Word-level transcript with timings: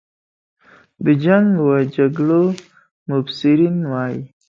د 1.03 1.05
جنګ 1.23 1.49
و 1.65 1.69
جګړو 1.95 2.43
مبصرین 3.09 3.77
وایي. 3.91 4.21